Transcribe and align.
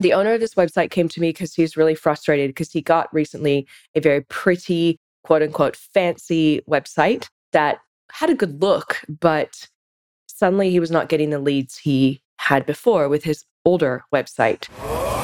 The 0.00 0.12
owner 0.12 0.34
of 0.34 0.40
this 0.40 0.54
website 0.54 0.90
came 0.90 1.08
to 1.08 1.20
me 1.20 1.30
because 1.30 1.54
he's 1.54 1.76
really 1.76 1.94
frustrated 1.94 2.50
because 2.50 2.72
he 2.72 2.82
got 2.82 3.12
recently 3.12 3.66
a 3.94 4.00
very 4.00 4.22
pretty, 4.22 4.98
quote 5.22 5.42
unquote, 5.42 5.76
fancy 5.76 6.60
website 6.68 7.28
that 7.52 7.78
had 8.10 8.30
a 8.30 8.34
good 8.34 8.60
look, 8.60 9.00
but 9.08 9.68
suddenly 10.26 10.70
he 10.70 10.80
was 10.80 10.90
not 10.90 11.08
getting 11.08 11.30
the 11.30 11.38
leads 11.38 11.78
he 11.78 12.22
had 12.38 12.66
before 12.66 13.08
with 13.08 13.24
his 13.24 13.44
older 13.64 14.04
website. 14.12 14.68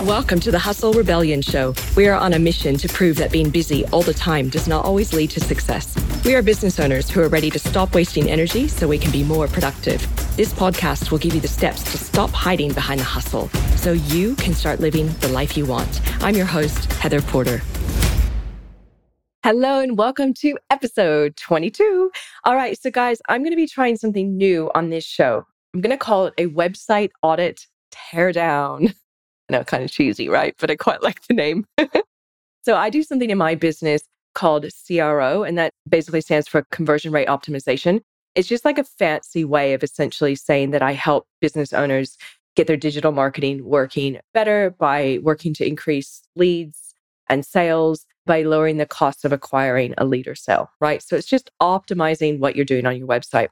Welcome 0.07 0.41
to 0.41 0.51
the 0.51 0.59
Hustle 0.59 0.95
Rebellion 0.95 1.43
Show. 1.43 1.75
We 1.95 2.09
are 2.09 2.19
on 2.19 2.33
a 2.33 2.39
mission 2.39 2.77
to 2.79 2.89
prove 2.89 3.17
that 3.19 3.31
being 3.31 3.51
busy 3.51 3.85
all 3.89 4.03
the 4.03 4.15
time 4.15 4.49
does 4.49 4.67
not 4.67 4.85
always 4.85 5.13
lead 5.13 5.29
to 5.31 5.41
success. 5.41 5.95
We 6.25 6.35
are 6.35 6.43
business 6.43 6.81
owners 6.81 7.11
who 7.11 7.21
are 7.21 7.29
ready 7.29 7.51
to 7.51 7.59
stop 7.59 7.95
wasting 7.95 8.31
energy 8.31 8.67
so 8.67 8.89
we 8.89 8.99
can 8.99 9.13
be 9.13 9.23
more 9.25 9.47
productive. 9.47 10.01
This 10.37 10.55
podcast 10.55 11.11
will 11.11 11.19
give 11.19 11.35
you 11.35 11.41
the 11.41 11.49
steps 11.49 11.83
to 11.93 11.99
stop 11.99 12.31
hiding 12.31 12.73
behind 12.73 13.01
the 13.01 13.05
hustle 13.05 13.49
so 13.77 13.93
you 13.93 14.35
can 14.37 14.55
start 14.55 14.81
living 14.81 15.09
the 15.21 15.29
life 15.29 15.57
you 15.57 15.67
want. 15.67 16.01
I'm 16.23 16.35
your 16.35 16.47
host, 16.47 16.91
Heather 16.95 17.21
Porter. 17.21 17.61
Hello 19.43 19.81
and 19.81 19.99
welcome 19.99 20.33
to 20.35 20.59
episode 20.71 21.37
22. 21.37 22.11
All 22.45 22.55
right, 22.55 22.79
so 22.81 22.91
guys, 22.91 23.21
I'm 23.29 23.43
going 23.43 23.53
to 23.53 23.57
be 23.57 23.67
trying 23.67 23.97
something 23.97 24.37
new 24.37 24.71
on 24.75 24.91
this 24.91 25.05
show. 25.05 25.47
I'm 25.73 25.81
going 25.81 25.91
to 25.91 25.99
call 25.99 26.27
it 26.27 26.35
a 26.37 26.47
website 26.47 27.11
audit 27.23 27.67
teardown. 27.91 28.95
I 29.51 29.53
know, 29.53 29.65
kind 29.65 29.83
of 29.83 29.91
cheesy, 29.91 30.29
right? 30.29 30.55
But 30.59 30.71
I 30.71 30.77
quite 30.77 31.03
like 31.05 31.27
the 31.27 31.35
name. 31.35 31.67
so 32.63 32.77
I 32.77 32.91
do 32.91 33.03
something 33.03 33.31
in 33.31 33.39
my 33.39 33.55
business 33.55 34.03
called 34.35 34.67
CRO, 34.87 35.43
and 35.43 35.59
that 35.59 35.73
basically 35.89 36.21
stands 36.21 36.49
for 36.49 36.65
conversion 36.71 37.13
rate 37.13 37.29
optimization. 37.29 38.01
It's 38.35 38.49
just 38.49 38.65
like 38.65 38.79
a 38.79 38.85
fancy 38.85 39.45
way 39.45 39.75
of 39.75 39.83
essentially 39.83 40.37
saying 40.37 40.71
that 40.71 40.83
I 40.83 40.93
help 40.93 41.27
business 41.41 41.73
owners 41.73 42.17
get 42.55 42.67
their 42.67 42.77
digital 42.77 43.13
marketing 43.13 43.65
working 43.65 44.19
better 44.35 44.75
by 44.79 45.19
working 45.23 45.53
to 45.55 45.67
increase 45.67 46.23
leads 46.37 46.95
and 47.29 47.45
sales 47.45 48.07
by 48.27 48.43
lowering 48.43 48.77
the 48.77 48.87
cost 48.87 49.25
of 49.25 49.33
acquiring 49.33 49.95
a 49.99 50.05
lead 50.05 50.29
or 50.29 50.35
sale, 50.35 50.71
right? 50.81 51.03
So 51.03 51.17
it's 51.17 51.27
just 51.27 51.51
optimizing 51.61 52.39
what 52.39 52.55
you're 52.55 52.65
doing 52.65 52.87
on 52.87 52.97
your 52.97 53.09
website. 53.09 53.49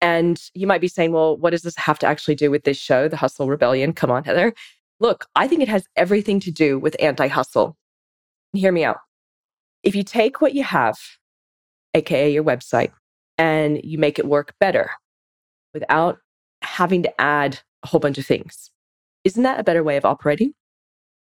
And 0.00 0.40
you 0.54 0.66
might 0.66 0.80
be 0.80 0.88
saying, 0.88 1.12
well, 1.12 1.36
what 1.36 1.50
does 1.50 1.62
this 1.62 1.76
have 1.76 1.98
to 2.00 2.06
actually 2.06 2.36
do 2.36 2.50
with 2.50 2.64
this 2.64 2.76
show, 2.76 3.08
The 3.08 3.16
Hustle 3.16 3.48
Rebellion? 3.48 3.92
Come 3.92 4.10
on, 4.10 4.24
Heather. 4.24 4.54
Look, 5.00 5.26
I 5.34 5.48
think 5.48 5.62
it 5.62 5.68
has 5.68 5.86
everything 5.96 6.40
to 6.40 6.50
do 6.50 6.78
with 6.78 6.96
anti 7.00 7.28
hustle. 7.28 7.76
Hear 8.52 8.72
me 8.72 8.84
out. 8.84 8.98
If 9.82 9.94
you 9.94 10.02
take 10.02 10.40
what 10.40 10.54
you 10.54 10.64
have, 10.64 10.98
AKA 11.94 12.32
your 12.32 12.44
website, 12.44 12.90
and 13.36 13.80
you 13.84 13.98
make 13.98 14.18
it 14.18 14.26
work 14.26 14.54
better 14.58 14.90
without 15.72 16.18
having 16.62 17.02
to 17.04 17.20
add 17.20 17.60
a 17.84 17.88
whole 17.88 18.00
bunch 18.00 18.18
of 18.18 18.26
things, 18.26 18.70
isn't 19.24 19.42
that 19.42 19.60
a 19.60 19.64
better 19.64 19.84
way 19.84 19.96
of 19.96 20.04
operating? 20.04 20.52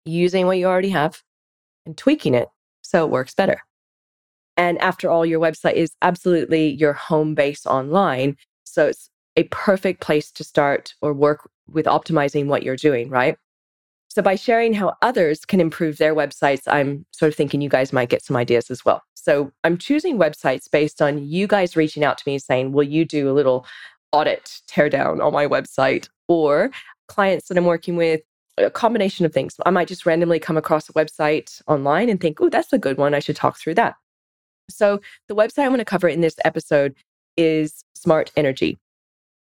Using 0.04 0.46
what 0.46 0.58
you 0.58 0.66
already 0.66 0.90
have 0.90 1.22
and 1.86 1.96
tweaking 1.96 2.34
it 2.34 2.48
so 2.82 3.04
it 3.04 3.10
works 3.10 3.34
better. 3.34 3.62
And 4.56 4.78
after 4.78 5.10
all, 5.10 5.26
your 5.26 5.40
website 5.40 5.74
is 5.74 5.94
absolutely 6.02 6.68
your 6.68 6.92
home 6.92 7.34
base 7.34 7.66
online. 7.66 8.36
So 8.74 8.88
it's 8.88 9.08
a 9.36 9.44
perfect 9.44 10.00
place 10.00 10.30
to 10.32 10.44
start 10.44 10.94
or 11.00 11.12
work 11.12 11.48
with 11.68 11.86
optimizing 11.86 12.46
what 12.46 12.62
you're 12.62 12.76
doing, 12.76 13.08
right? 13.08 13.36
So, 14.08 14.22
by 14.22 14.36
sharing 14.36 14.74
how 14.74 14.94
others 15.02 15.44
can 15.44 15.60
improve 15.60 15.98
their 15.98 16.14
websites, 16.14 16.62
I'm 16.68 17.04
sort 17.10 17.30
of 17.30 17.34
thinking 17.34 17.60
you 17.60 17.68
guys 17.68 17.92
might 17.92 18.10
get 18.10 18.22
some 18.22 18.36
ideas 18.36 18.70
as 18.70 18.84
well. 18.84 19.02
So, 19.14 19.50
I'm 19.64 19.76
choosing 19.76 20.18
websites 20.18 20.70
based 20.70 21.02
on 21.02 21.26
you 21.26 21.48
guys 21.48 21.76
reaching 21.76 22.04
out 22.04 22.18
to 22.18 22.24
me 22.26 22.38
saying, 22.38 22.72
Will 22.72 22.84
you 22.84 23.04
do 23.04 23.28
a 23.28 23.34
little 23.34 23.66
audit 24.12 24.60
teardown 24.68 25.20
on 25.24 25.32
my 25.32 25.46
website? 25.46 26.08
Or 26.28 26.70
clients 27.08 27.48
that 27.48 27.58
I'm 27.58 27.64
working 27.64 27.96
with, 27.96 28.20
a 28.56 28.70
combination 28.70 29.26
of 29.26 29.32
things. 29.32 29.56
I 29.66 29.70
might 29.70 29.88
just 29.88 30.06
randomly 30.06 30.38
come 30.38 30.56
across 30.56 30.88
a 30.88 30.92
website 30.92 31.60
online 31.66 32.08
and 32.08 32.20
think, 32.20 32.40
Oh, 32.40 32.48
that's 32.48 32.72
a 32.72 32.78
good 32.78 32.98
one. 32.98 33.14
I 33.14 33.18
should 33.18 33.36
talk 33.36 33.58
through 33.58 33.74
that. 33.74 33.96
So, 34.70 35.00
the 35.28 35.34
website 35.34 35.64
I'm 35.64 35.70
going 35.70 35.78
to 35.78 35.84
cover 35.84 36.08
in 36.08 36.20
this 36.20 36.36
episode 36.44 36.94
is 37.36 37.84
Smart 37.94 38.30
Energy. 38.36 38.78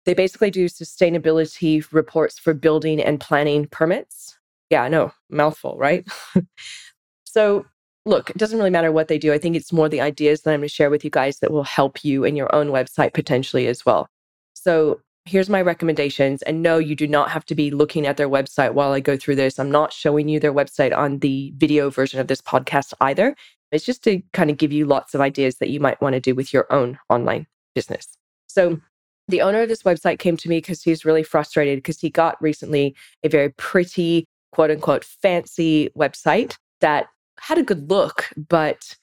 They 0.06 0.14
basically 0.14 0.52
do 0.52 0.66
sustainability 0.66 1.86
reports 1.92 2.40
for 2.40 2.54
building 2.54 3.02
and 3.02 3.20
planning 3.20 3.68
permits 3.68 4.40
yeah, 4.70 4.88
no, 4.88 5.12
mouthful, 5.30 5.76
right? 5.78 6.08
so, 7.24 7.66
look, 8.06 8.30
it 8.30 8.38
doesn't 8.38 8.58
really 8.58 8.70
matter 8.70 8.92
what 8.92 9.08
they 9.08 9.18
do. 9.18 9.34
I 9.34 9.38
think 9.38 9.56
it's 9.56 9.74
more 9.74 9.90
the 9.90 10.02
ideas 10.02 10.42
that 10.42 10.52
I'm 10.52 10.60
going 10.60 10.68
to 10.68 10.74
share 10.74 10.90
with 10.90 11.04
you 11.04 11.10
guys 11.10 11.40
that 11.40 11.52
will 11.52 11.64
help 11.64 12.04
you 12.04 12.24
in 12.24 12.36
your 12.36 12.54
own 12.54 12.68
website 12.68 13.14
potentially 13.14 13.68
as 13.68 13.86
well. 13.86 14.08
So, 14.54 15.02
here's 15.26 15.50
my 15.50 15.62
recommendations. 15.62 16.42
And 16.44 16.62
no, 16.64 16.78
you 16.78 16.96
do 16.96 17.08
not 17.08 17.30
have 17.30 17.46
to 17.46 17.56
be 17.56 17.72
looking 17.72 18.08
at 18.08 18.18
their 18.18 18.30
website 18.30 18.74
while 18.74 18.94
I 18.94 19.00
go 19.00 19.18
through 19.18 19.36
this. 19.36 19.60
I'm 19.60 19.72
not 19.72 19.94
showing 19.94 20.28
you 20.28 20.40
their 20.40 20.54
website 20.54 20.96
on 20.96 21.20
the 21.20 21.54
video 21.58 21.90
version 21.90 22.20
of 22.20 22.28
this 22.28 22.42
podcast 22.42 22.94
either. 23.02 23.36
It's 23.72 23.86
just 23.86 24.04
to 24.06 24.22
kind 24.34 24.50
of 24.50 24.58
give 24.58 24.72
you 24.72 24.86
lots 24.86 25.14
of 25.14 25.22
ideas 25.22 25.58
that 25.58 25.70
you 25.70 25.80
might 25.80 26.02
want 26.02 26.14
to 26.14 26.20
do 26.20 26.34
with 26.34 26.52
your 26.52 26.72
own 26.74 26.98
online 27.10 27.46
business. 27.76 28.08
So, 28.48 28.80
the 29.28 29.42
owner 29.42 29.62
of 29.62 29.70
this 29.70 29.84
website 29.84 30.18
came 30.18 30.38
to 30.38 30.50
me 30.50 30.58
because 30.58 30.82
he's 30.82 31.06
really 31.06 31.22
frustrated 31.22 31.78
because 31.78 32.00
he 32.00 32.10
got 32.10 32.42
recently 32.42 32.96
a 33.24 33.30
very 33.30 33.50
pretty 33.50 34.26
quote 34.52 34.72
unquote 34.72 35.04
fancy 35.04 35.92
website 35.98 36.56
that 36.82 37.08
had 37.40 37.58
a 37.58 37.64
good 37.64 37.90
look, 37.90 38.30
but 38.36 38.96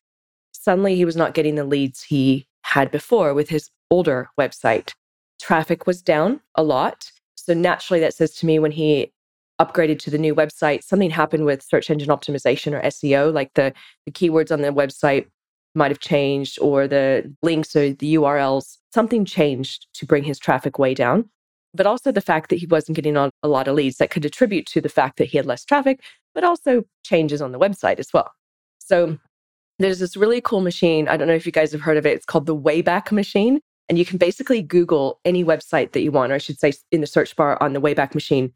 suddenly 0.53 0.97
he 0.97 1.05
was 1.05 1.17
not 1.17 1.35
getting 1.35 1.55
the 1.55 1.65
leads 1.65 2.03
he 2.03 2.47
had 2.63 2.91
before 2.91 3.35
with 3.35 3.49
his 3.49 3.71
older 3.91 4.29
website. 4.39 4.93
Traffic 5.41 5.87
was 5.87 6.03
down 6.03 6.41
a 6.57 6.63
lot. 6.63 7.11
So 7.37 7.55
naturally, 7.55 8.01
that 8.01 8.15
says 8.15 8.35
to 8.37 8.47
me 8.47 8.59
when 8.59 8.73
he 8.73 9.13
upgraded 9.61 9.99
to 10.01 10.11
the 10.11 10.19
new 10.19 10.35
website, 10.35 10.83
something 10.83 11.11
happened 11.11 11.45
with 11.45 11.63
search 11.63 11.89
engine 11.91 12.09
optimization 12.09 12.73
or 12.73 12.83
SEO, 12.83 13.33
like 13.33 13.55
the, 13.55 13.73
the 14.05 14.13
keywords 14.13 14.51
on 14.51 14.63
the 14.63 14.69
website 14.69 15.27
might 15.77 15.91
have 15.91 16.01
changed 16.01 16.59
or 16.61 16.89
the 16.89 17.33
links 17.43 17.77
or 17.77 17.93
the 17.93 18.15
URLs, 18.15 18.79
something 18.93 19.25
changed 19.25 19.87
to 19.95 20.07
bring 20.07 20.25
his 20.25 20.39
traffic 20.39 20.79
way 20.79 20.95
down 20.95 21.29
but 21.77 21.87
also 21.87 22.11
the 22.11 22.21
fact 22.21 22.51
that 22.51 22.57
he 22.57 22.67
wasn't 22.67 22.97
getting 22.97 23.17
on 23.17 23.31
a 23.43 23.49
lot 23.49 23.69
of 23.69 23.75
leads 23.75 23.99
that 23.99 24.11
could 24.11 24.25
attribute 24.25 24.67
to 24.67 24.81
the 24.81 24.89
fact 24.89 25.19
that 25.19 25.27
he 25.27 25.37
had 25.37 25.47
less 25.47 25.65
traffic, 25.65 26.01
but 26.35 26.43
also 26.43 26.85
changes 27.05 27.43
on 27.43 27.53
the 27.53 27.59
website 27.59 27.99
as 27.99 28.13
well. 28.13 28.33
So 28.79 29.19
there's 29.79 29.99
this 29.99 30.17
really 30.17 30.41
cool 30.41 30.61
machine. 30.61 31.07
I 31.07 31.17
don't 31.17 31.29
know 31.29 31.35
if 31.35 31.47
you 31.47 31.53
guys 31.53 31.73
have 31.73 31.83
heard 31.83 31.99
of 31.99 32.07
it. 32.07 32.15
It's 32.15 32.25
called 32.25 32.47
the 32.47 32.57
Wayback 32.57 33.13
Machine. 33.13 33.61
And 33.89 33.99
you 33.99 34.05
can 34.05 34.19
basically 34.19 34.63
Google 34.63 35.21
any 35.25 35.45
website 35.45 35.93
that 35.93 36.01
you 36.01 36.11
want, 36.11 36.33
or 36.33 36.37
I 36.37 36.39
should 36.39 36.59
say 36.59 36.73
in 36.91 37.03
the 37.03 37.07
search 37.07 37.37
bar 37.37 37.63
on 37.63 37.73
the 37.73 37.81
Wayback 37.81 38.15
Machine, 38.15 38.53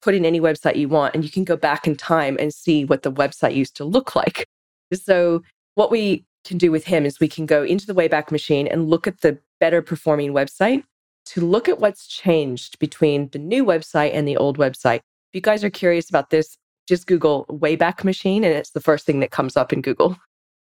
put 0.00 0.14
in 0.14 0.24
any 0.24 0.40
website 0.40 0.74
you 0.74 0.88
want, 0.88 1.14
and 1.14 1.22
you 1.22 1.30
can 1.30 1.44
go 1.44 1.56
back 1.56 1.86
in 1.86 1.94
time 1.94 2.36
and 2.40 2.52
see 2.52 2.84
what 2.84 3.04
the 3.04 3.12
website 3.12 3.54
used 3.54 3.76
to 3.76 3.84
look 3.84 4.16
like. 4.16 4.48
So, 4.92 5.42
what 5.74 5.90
we 5.90 6.24
can 6.44 6.58
do 6.58 6.70
with 6.70 6.84
him 6.84 7.06
is 7.06 7.20
we 7.20 7.28
can 7.28 7.46
go 7.46 7.62
into 7.62 7.86
the 7.86 7.94
Wayback 7.94 8.30
Machine 8.30 8.66
and 8.66 8.88
look 8.88 9.06
at 9.06 9.20
the 9.20 9.38
better 9.60 9.82
performing 9.82 10.32
website 10.32 10.84
to 11.26 11.40
look 11.40 11.68
at 11.68 11.78
what's 11.78 12.06
changed 12.06 12.78
between 12.78 13.28
the 13.28 13.38
new 13.38 13.64
website 13.64 14.12
and 14.12 14.26
the 14.26 14.36
old 14.36 14.58
website. 14.58 14.96
If 14.98 15.34
you 15.34 15.40
guys 15.40 15.62
are 15.62 15.70
curious 15.70 16.08
about 16.08 16.30
this, 16.30 16.56
just 16.88 17.06
Google 17.06 17.46
Wayback 17.46 18.04
Machine 18.04 18.44
and 18.44 18.54
it's 18.54 18.70
the 18.70 18.80
first 18.80 19.06
thing 19.06 19.20
that 19.20 19.30
comes 19.30 19.56
up 19.56 19.72
in 19.72 19.82
Google. 19.82 20.16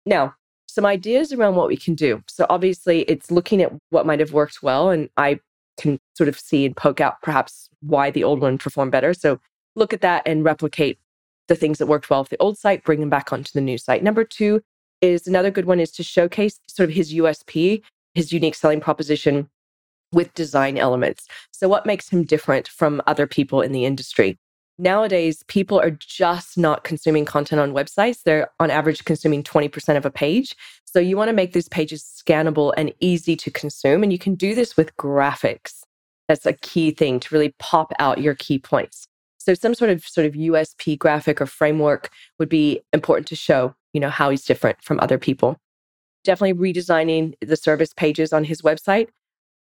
Now, 0.07 0.35
some 0.67 0.87
ideas 0.87 1.33
around 1.33 1.57
what 1.57 1.69
we 1.69 1.77
can 1.77 1.95
do. 1.95 2.23
So, 2.29 2.47
obviously, 2.49 3.03
it's 3.03 3.31
looking 3.31 3.63
at 3.63 3.73
what 3.91 4.07
might 4.07 4.21
have 4.21 4.33
worked 4.33 4.63
well, 4.63 4.91
and 4.91 5.09
I 5.17 5.41
can 5.79 6.01
sort 6.15 6.29
of 6.29 6.39
see 6.39 6.67
and 6.67 6.77
poke 6.77 7.01
out 7.01 7.23
perhaps 7.23 7.69
why 7.81 8.11
the 8.11 8.25
old 8.25 8.41
one 8.41 8.59
performed 8.59 8.93
better. 8.93 9.15
So, 9.15 9.41
look 9.77 9.93
at 9.93 10.01
that 10.01 10.23
and 10.27 10.45
replicate 10.45 10.99
the 11.47 11.55
things 11.55 11.79
that 11.79 11.87
worked 11.87 12.11
well 12.11 12.23
with 12.23 12.31
the 12.31 12.41
old 12.41 12.59
site, 12.59 12.85
bring 12.85 13.01
them 13.01 13.11
back 13.11 13.33
onto 13.33 13.53
the 13.53 13.61
new 13.61 13.79
site. 13.79 14.03
Number 14.03 14.25
two 14.25 14.63
is 15.13 15.27
another 15.27 15.51
good 15.51 15.67
one 15.67 15.81
is 15.81 15.91
to 15.93 16.03
showcase 16.03 16.59
sort 16.67 16.89
of 16.89 16.95
his 16.95 17.15
USP, 17.15 17.83
his 18.15 18.33
unique 18.33 18.55
selling 18.55 18.81
proposition 18.81 19.49
with 20.13 20.33
design 20.35 20.79
elements. 20.79 21.27
So, 21.53 21.69
what 21.69 21.87
makes 21.87 22.09
him 22.09 22.25
different 22.25 22.69
from 22.69 23.03
other 23.07 23.27
people 23.27 23.61
in 23.61 23.73
the 23.73 23.85
industry? 23.85 24.39
Nowadays, 24.79 25.45
people 25.47 25.79
are 25.81 25.91
just 25.91 26.59
not 26.59 26.83
consuming 26.83 27.25
content 27.25 27.61
on 27.61 27.73
websites. 27.73 28.23
They're 28.25 28.51
on 28.59 28.71
average 28.71 29.05
consuming 29.05 29.43
20% 29.43 29.97
of 29.97 30.05
a 30.05 30.11
page. 30.11 30.57
So, 30.85 30.99
you 30.99 31.17
want 31.17 31.29
to 31.29 31.35
make 31.35 31.53
these 31.53 31.69
pages 31.69 32.03
scannable 32.03 32.73
and 32.77 32.93
easy 33.01 33.37
to 33.37 33.51
consume. 33.51 34.03
And 34.03 34.13
you 34.13 34.19
can 34.19 34.35
do 34.35 34.55
this 34.55 34.77
with 34.77 34.97
graphics. 34.97 35.83
That's 36.29 36.47
a 36.47 36.55
key 36.55 36.91
thing 36.91 37.21
to 37.21 37.35
really 37.35 37.55
pop 37.59 37.93
out 37.99 38.21
your 38.21 38.35
key 38.35 38.59
points. 38.59 39.07
So 39.45 39.53
some 39.53 39.75
sort 39.75 39.91
of 39.91 40.03
sort 40.07 40.27
of 40.27 40.33
USP 40.33 40.99
graphic 40.99 41.39
or 41.39 41.45
framework 41.45 42.09
would 42.39 42.49
be 42.49 42.81
important 42.95 43.27
to 43.29 43.37
show, 43.37 43.75
you 43.95 44.01
know, 44.01 44.11
how 44.11 44.29
he's 44.29 44.45
different 44.45 44.83
from 44.83 45.01
other 45.01 45.17
people. 45.17 45.57
Definitely 46.25 46.73
redesigning 46.73 47.35
the 47.41 47.57
service 47.57 47.95
pages 47.95 48.33
on 48.33 48.45
his 48.45 48.61
website 48.61 49.09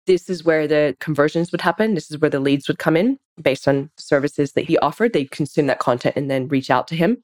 this 0.07 0.29
is 0.29 0.43
where 0.43 0.67
the 0.67 0.95
conversions 0.99 1.51
would 1.51 1.61
happen. 1.61 1.93
This 1.93 2.09
is 2.09 2.17
where 2.19 2.29
the 2.29 2.39
leads 2.39 2.67
would 2.67 2.79
come 2.79 2.97
in 2.97 3.19
based 3.41 3.67
on 3.67 3.89
services 3.97 4.53
that 4.53 4.65
he 4.65 4.77
offered. 4.79 5.13
They'd 5.13 5.31
consume 5.31 5.67
that 5.67 5.79
content 5.79 6.15
and 6.15 6.29
then 6.29 6.47
reach 6.47 6.69
out 6.71 6.87
to 6.89 6.95
him. 6.95 7.23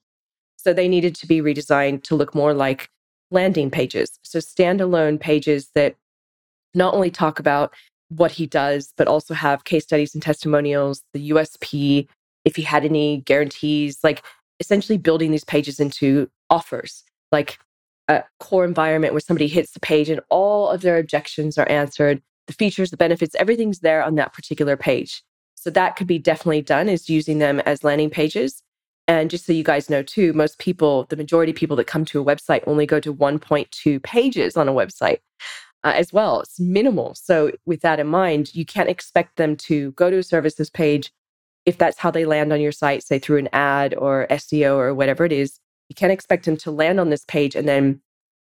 So 0.57 0.73
they 0.73 0.87
needed 0.87 1.15
to 1.15 1.27
be 1.27 1.41
redesigned 1.41 2.03
to 2.03 2.15
look 2.15 2.35
more 2.35 2.53
like 2.53 2.89
landing 3.31 3.71
pages. 3.71 4.19
So 4.23 4.39
standalone 4.39 5.19
pages 5.19 5.69
that 5.75 5.95
not 6.73 6.93
only 6.93 7.11
talk 7.11 7.39
about 7.39 7.73
what 8.09 8.31
he 8.31 8.45
does, 8.45 8.93
but 8.95 9.07
also 9.07 9.33
have 9.33 9.63
case 9.63 9.83
studies 9.83 10.13
and 10.13 10.21
testimonials, 10.21 11.03
the 11.13 11.31
USP, 11.31 12.07
if 12.45 12.55
he 12.55 12.61
had 12.61 12.85
any 12.85 13.17
guarantees, 13.21 13.99
like 14.03 14.23
essentially 14.59 14.97
building 14.97 15.31
these 15.31 15.43
pages 15.43 15.79
into 15.79 16.29
offers, 16.49 17.03
like 17.31 17.59
a 18.07 18.23
core 18.39 18.65
environment 18.65 19.13
where 19.13 19.19
somebody 19.19 19.47
hits 19.47 19.71
the 19.71 19.79
page 19.79 20.09
and 20.09 20.21
all 20.29 20.69
of 20.69 20.81
their 20.81 20.97
objections 20.97 21.57
are 21.57 21.69
answered, 21.69 22.21
the 22.47 22.53
features, 22.53 22.91
the 22.91 22.97
benefits, 22.97 23.35
everything's 23.35 23.79
there 23.79 24.03
on 24.03 24.15
that 24.15 24.33
particular 24.33 24.77
page. 24.77 25.23
So 25.55 25.69
that 25.71 25.95
could 25.95 26.07
be 26.07 26.19
definitely 26.19 26.61
done 26.61 26.87
is 26.87 27.09
using 27.09 27.39
them 27.39 27.59
as 27.61 27.83
landing 27.83 28.09
pages. 28.09 28.61
And 29.07 29.29
just 29.29 29.45
so 29.45 29.53
you 29.53 29.63
guys 29.63 29.89
know 29.89 30.03
too, 30.03 30.33
most 30.33 30.59
people, 30.59 31.05
the 31.09 31.15
majority 31.15 31.51
of 31.51 31.57
people 31.57 31.75
that 31.77 31.87
come 31.87 32.05
to 32.05 32.21
a 32.21 32.25
website 32.25 32.63
only 32.67 32.85
go 32.85 32.99
to 32.99 33.13
1.2 33.13 34.03
pages 34.03 34.57
on 34.57 34.67
a 34.67 34.73
website 34.73 35.19
uh, 35.83 35.93
as 35.95 36.11
well. 36.11 36.41
It's 36.41 36.59
minimal. 36.59 37.15
So 37.15 37.51
with 37.65 37.81
that 37.81 37.99
in 37.99 38.07
mind, 38.07 38.53
you 38.53 38.65
can't 38.65 38.89
expect 38.89 39.37
them 39.37 39.55
to 39.57 39.91
go 39.93 40.09
to 40.09 40.17
a 40.17 40.23
services 40.23 40.69
page 40.69 41.11
if 41.65 41.77
that's 41.77 41.97
how 41.97 42.11
they 42.11 42.25
land 42.25 42.53
on 42.53 42.61
your 42.61 42.71
site, 42.71 43.03
say 43.03 43.19
through 43.19 43.39
an 43.39 43.49
ad 43.51 43.93
or 43.95 44.25
SEO 44.29 44.77
or 44.77 44.93
whatever 44.93 45.25
it 45.25 45.33
is. 45.33 45.59
You 45.89 45.95
can't 45.95 46.11
expect 46.11 46.45
them 46.45 46.57
to 46.57 46.71
land 46.71 46.99
on 46.99 47.09
this 47.09 47.25
page 47.25 47.55
and 47.55 47.67
then 47.67 48.01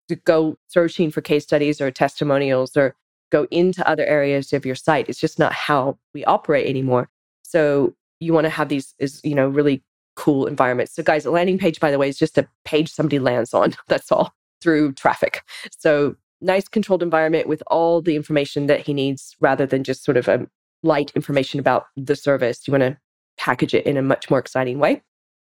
to 0.10 0.16
go 0.16 0.58
searching 0.68 1.12
for 1.12 1.22
case 1.22 1.44
studies 1.44 1.80
or 1.80 1.92
testimonials 1.92 2.76
or 2.76 2.96
go 3.32 3.48
into 3.52 3.88
other 3.88 4.06
areas 4.06 4.54
of 4.54 4.66
your 4.66 4.76
site. 4.76 5.08
It's 5.08 5.20
just 5.20 5.40
not 5.40 5.54
how 5.54 5.98
we 6.14 6.26
operate 6.26 6.68
anymore. 6.68 7.10
So 7.44 7.94
you 8.20 8.34
want 8.34 8.46
to 8.46 8.50
have 8.50 8.70
these 8.70 8.94
is 9.00 9.22
you 9.24 9.36
know 9.36 9.48
really 9.48 9.84
cool 10.16 10.48
environments. 10.48 10.94
So 10.94 11.04
guys, 11.04 11.26
a 11.26 11.32
landing 11.32 11.58
page 11.58 11.80
by 11.80 11.92
the 11.92 11.98
way 11.98 12.10
is 12.10 12.18
just 12.18 12.38
a 12.38 12.48
page 12.66 12.92
somebody 12.92 13.20
lands 13.20 13.54
on. 13.54 13.76
That's 13.88 14.12
all 14.12 14.34
through 14.62 14.94
traffic. 14.94 15.44
So 15.78 16.16
nice 16.42 16.68
controlled 16.68 17.04
environment 17.04 17.48
with 17.48 17.64
all 17.68 18.02
the 18.02 18.16
information 18.16 18.68
that 18.68 18.82
he 18.82 18.94
needs 18.94 19.36
rather 19.40 19.66
than 19.66 19.84
just 19.84 20.04
sort 20.04 20.18
of 20.18 20.28
a 20.28 20.48
light 20.84 21.12
information 21.16 21.60
about 21.60 21.86
the 21.96 22.16
service. 22.16 22.68
You 22.68 22.72
want 22.72 22.84
to 22.84 22.98
package 23.38 23.74
it 23.74 23.86
in 23.86 23.98
a 23.98 24.02
much 24.02 24.30
more 24.30 24.40
exciting 24.40 24.80
way. 24.80 25.02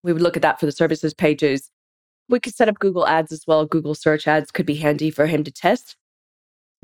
We 0.05 0.13
would 0.13 0.23
look 0.23 0.37
at 0.37 0.43
that 0.43 0.61
for 0.61 0.67
the 0.67 0.73
services 0.73 1.15
pages. 1.15 1.71
We 2.33 2.41
could 2.41 2.55
set 2.55 2.69
up 2.69 2.79
Google 2.79 3.07
Ads 3.07 3.31
as 3.31 3.47
well. 3.47 3.67
Google 3.67 3.95
search 3.95 4.27
ads 4.27 4.51
could 4.51 4.65
be 4.65 4.77
handy 4.77 5.11
for 5.11 5.27
him 5.27 5.45
to 5.45 5.53
test 5.53 5.97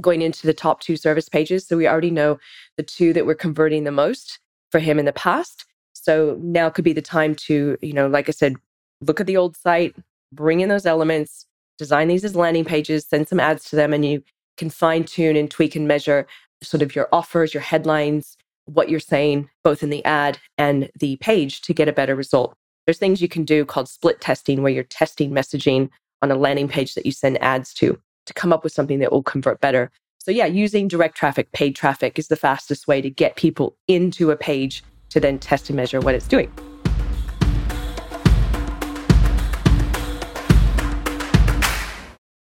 going 0.01 0.21
into 0.21 0.47
the 0.47 0.53
top 0.53 0.81
two 0.81 0.97
service 0.97 1.29
pages. 1.29 1.67
So 1.67 1.77
we 1.77 1.89
already 1.89 2.11
know 2.11 2.39
the 2.77 2.83
two 2.83 3.15
that 3.15 3.25
we're 3.25 3.35
converting 3.35 3.85
the 3.85 3.91
most 3.91 4.39
for 4.71 4.79
him 4.79 4.99
in 4.99 5.07
the 5.07 5.13
past. 5.13 5.65
So 5.95 6.39
now 6.41 6.69
could 6.69 6.85
be 6.85 6.93
the 6.93 7.03
time 7.03 7.35
to, 7.47 7.79
you 7.81 7.93
know, 7.95 8.07
like 8.09 8.29
I 8.29 8.33
said, 8.33 8.57
look 9.01 9.21
at 9.21 9.27
the 9.27 9.39
old 9.39 9.57
site, 9.57 9.97
bring 10.33 10.61
in 10.61 10.69
those 10.69 10.85
elements, 10.87 11.47
design 11.79 12.09
these 12.09 12.25
as 12.25 12.37
landing 12.37 12.67
pages, 12.67 13.07
send 13.09 13.27
some 13.27 13.41
ads 13.41 13.65
to 13.71 13.77
them, 13.77 13.95
and 13.95 14.05
you 14.05 14.23
can 14.59 14.69
fine 14.69 15.05
tune 15.05 15.35
and 15.35 15.51
tweak 15.51 15.75
and 15.75 15.89
measure 15.89 16.27
sort 16.63 16.83
of 16.83 16.95
your 16.95 17.09
offers, 17.11 17.55
your 17.55 17.63
headlines, 17.63 18.37
what 18.67 18.91
you're 18.91 19.01
saying, 19.01 19.49
both 19.65 19.83
in 19.83 19.89
the 19.89 20.05
ad 20.05 20.39
and 20.59 20.91
the 21.01 21.17
page 21.17 21.63
to 21.63 21.73
get 21.73 21.89
a 21.89 21.93
better 21.93 22.15
result. 22.15 22.55
There's 22.89 22.97
things 22.97 23.21
you 23.21 23.29
can 23.29 23.45
do 23.45 23.67
called 23.67 23.87
split 23.87 24.19
testing 24.19 24.63
where 24.63 24.73
you're 24.73 24.83
testing 24.83 25.31
messaging 25.31 25.91
on 26.23 26.31
a 26.31 26.35
landing 26.35 26.69
page 26.69 26.95
that 26.95 27.05
you 27.05 27.13
send 27.13 27.37
ads 27.43 27.75
to 27.75 28.01
to 28.25 28.33
come 28.33 28.51
up 28.51 28.65
with 28.65 28.73
something 28.73 28.99
that 29.01 29.13
will 29.13 29.23
convert 29.23 29.61
better. 29.61 29.91
So, 30.17 30.31
yeah, 30.31 30.47
using 30.47 30.89
direct 30.89 31.15
traffic, 31.15 31.53
paid 31.53 31.77
traffic 31.77 32.19
is 32.19 32.29
the 32.29 32.37
fastest 32.37 32.89
way 32.89 33.03
to 33.03 33.11
get 33.11 33.37
people 33.37 33.77
into 33.89 34.31
a 34.31 34.37
page 34.37 34.83
to 35.11 35.21
then 35.21 35.39
test 35.39 35.69
and 35.69 35.77
measure 35.77 36.01
what 36.01 36.15
it's 36.15 36.27
doing. 36.27 36.51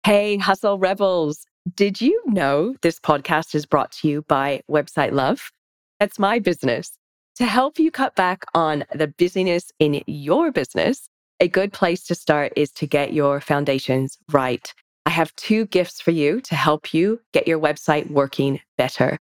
Hey, 0.05 0.37
Hustle 0.37 0.79
Rebels. 0.79 1.46
Did 1.75 2.02
you 2.02 2.20
know 2.26 2.76
this 2.82 3.00
podcast 3.00 3.55
is 3.55 3.64
brought 3.64 3.93
to 3.93 4.08
you 4.08 4.20
by 4.29 4.61
Website 4.70 5.12
Love? 5.12 5.50
That's 6.00 6.19
my 6.19 6.38
business. 6.38 6.93
To 7.36 7.46
help 7.46 7.81
you 7.81 7.90
cut 7.90 8.14
back 8.14 8.44
on 8.54 8.84
the 8.94 9.08
busyness 9.08 9.72
in 9.81 10.02
your 10.06 10.52
business, 10.52 11.08
a 11.40 11.48
good 11.48 11.72
place 11.72 12.04
to 12.04 12.14
start 12.14 12.52
is 12.54 12.70
to 12.72 12.86
get 12.86 13.12
your 13.12 13.40
foundations 13.40 14.16
right. 14.31 14.72
I 15.04 15.10
have 15.10 15.34
two 15.34 15.66
gifts 15.66 16.00
for 16.00 16.12
you 16.12 16.40
to 16.42 16.54
help 16.54 16.94
you 16.94 17.20
get 17.32 17.48
your 17.48 17.58
website 17.58 18.08
working 18.08 18.60
better. 18.78 19.19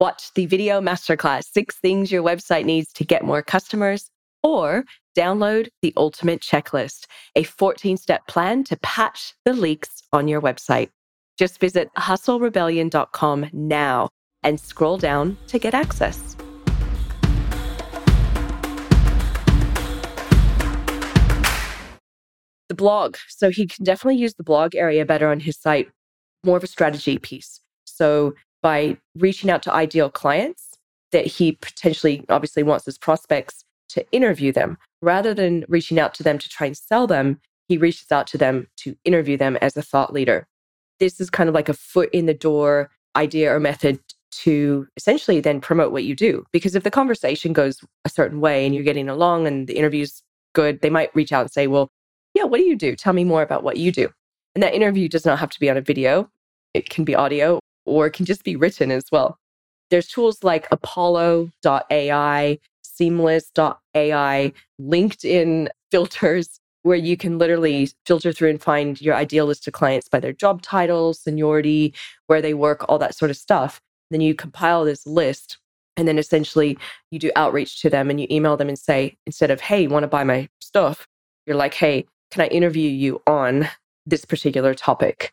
Watch 0.00 0.34
the 0.34 0.46
video 0.46 0.80
masterclass, 0.80 1.44
Six 1.52 1.76
Things 1.78 2.10
Your 2.10 2.24
Website 2.24 2.64
Needs 2.64 2.92
to 2.94 3.04
Get 3.04 3.24
More 3.24 3.42
Customers, 3.42 4.10
or 4.42 4.84
download 5.16 5.68
the 5.82 5.92
Ultimate 5.96 6.40
Checklist, 6.40 7.06
a 7.36 7.44
14 7.44 7.96
step 7.96 8.26
plan 8.26 8.64
to 8.64 8.76
patch 8.78 9.34
the 9.44 9.52
leaks 9.52 10.02
on 10.12 10.26
your 10.26 10.40
website. 10.40 10.90
Just 11.38 11.60
visit 11.60 11.90
hustlerebellion.com 11.96 13.50
now 13.52 14.08
and 14.42 14.58
scroll 14.58 14.98
down 14.98 15.38
to 15.46 15.60
get 15.60 15.74
access. 15.74 16.31
The 22.72 22.76
blog. 22.82 23.16
So 23.28 23.50
he 23.50 23.66
can 23.66 23.84
definitely 23.84 24.16
use 24.16 24.34
the 24.34 24.42
blog 24.42 24.74
area 24.74 25.04
better 25.04 25.28
on 25.28 25.40
his 25.40 25.58
site, 25.58 25.90
more 26.42 26.56
of 26.56 26.64
a 26.64 26.66
strategy 26.66 27.18
piece. 27.18 27.60
So 27.84 28.32
by 28.62 28.96
reaching 29.14 29.50
out 29.50 29.62
to 29.64 29.74
ideal 29.74 30.08
clients 30.08 30.70
that 31.10 31.26
he 31.26 31.52
potentially 31.52 32.24
obviously 32.30 32.62
wants 32.62 32.88
as 32.88 32.96
prospects 32.96 33.62
to 33.90 34.10
interview 34.10 34.52
them, 34.52 34.78
rather 35.02 35.34
than 35.34 35.66
reaching 35.68 36.00
out 36.00 36.14
to 36.14 36.22
them 36.22 36.38
to 36.38 36.48
try 36.48 36.66
and 36.66 36.76
sell 36.76 37.06
them, 37.06 37.38
he 37.68 37.76
reaches 37.76 38.10
out 38.10 38.26
to 38.28 38.38
them 38.38 38.66
to 38.78 38.96
interview 39.04 39.36
them 39.36 39.58
as 39.60 39.76
a 39.76 39.82
thought 39.82 40.14
leader. 40.14 40.46
This 40.98 41.20
is 41.20 41.28
kind 41.28 41.50
of 41.50 41.54
like 41.54 41.68
a 41.68 41.74
foot 41.74 42.08
in 42.14 42.24
the 42.24 42.34
door 42.34 42.90
idea 43.14 43.54
or 43.54 43.60
method 43.60 44.00
to 44.44 44.86
essentially 44.96 45.40
then 45.40 45.60
promote 45.60 45.92
what 45.92 46.04
you 46.04 46.16
do. 46.16 46.46
Because 46.52 46.74
if 46.74 46.84
the 46.84 46.90
conversation 46.90 47.52
goes 47.52 47.80
a 48.06 48.08
certain 48.08 48.40
way 48.40 48.64
and 48.64 48.74
you're 48.74 48.84
getting 48.84 49.10
along 49.10 49.46
and 49.46 49.68
the 49.68 49.76
interview's 49.76 50.22
good, 50.54 50.80
they 50.80 50.88
might 50.88 51.14
reach 51.14 51.32
out 51.32 51.42
and 51.42 51.50
say, 51.50 51.66
Well, 51.66 51.90
yeah, 52.34 52.44
what 52.44 52.58
do 52.58 52.64
you 52.64 52.76
do? 52.76 52.96
Tell 52.96 53.12
me 53.12 53.24
more 53.24 53.42
about 53.42 53.62
what 53.62 53.76
you 53.76 53.92
do. 53.92 54.08
And 54.54 54.62
that 54.62 54.74
interview 54.74 55.08
does 55.08 55.24
not 55.24 55.38
have 55.38 55.50
to 55.50 55.60
be 55.60 55.70
on 55.70 55.76
a 55.76 55.82
video, 55.82 56.30
it 56.74 56.88
can 56.88 57.04
be 57.04 57.14
audio 57.14 57.58
or 57.84 58.06
it 58.06 58.12
can 58.12 58.26
just 58.26 58.44
be 58.44 58.56
written 58.56 58.90
as 58.90 59.04
well. 59.10 59.38
There's 59.90 60.08
tools 60.08 60.42
like 60.42 60.68
apollo.ai, 60.70 62.58
seamless.ai, 62.82 64.52
LinkedIn 64.80 65.68
filters, 65.90 66.60
where 66.82 66.96
you 66.96 67.16
can 67.16 67.38
literally 67.38 67.90
filter 68.06 68.32
through 68.32 68.50
and 68.50 68.62
find 68.62 69.00
your 69.00 69.14
ideal 69.14 69.46
list 69.46 69.66
of 69.66 69.72
clients 69.72 70.08
by 70.08 70.20
their 70.20 70.32
job 70.32 70.62
title, 70.62 71.14
seniority, 71.14 71.94
where 72.26 72.42
they 72.42 72.54
work, 72.54 72.84
all 72.88 72.98
that 72.98 73.14
sort 73.14 73.30
of 73.30 73.36
stuff. 73.36 73.80
Then 74.10 74.20
you 74.20 74.34
compile 74.34 74.84
this 74.84 75.06
list 75.06 75.58
and 75.96 76.08
then 76.08 76.18
essentially 76.18 76.78
you 77.10 77.18
do 77.18 77.30
outreach 77.36 77.80
to 77.82 77.90
them 77.90 78.10
and 78.10 78.20
you 78.20 78.26
email 78.30 78.56
them 78.56 78.68
and 78.68 78.78
say, 78.78 79.16
instead 79.26 79.50
of, 79.50 79.60
hey, 79.60 79.82
you 79.82 79.88
want 79.88 80.04
to 80.04 80.08
buy 80.08 80.24
my 80.24 80.48
stuff? 80.60 81.06
You're 81.46 81.56
like, 81.56 81.74
hey, 81.74 82.06
can 82.32 82.40
I 82.40 82.46
interview 82.46 82.88
you 82.88 83.20
on 83.26 83.68
this 84.06 84.24
particular 84.24 84.74
topic? 84.74 85.32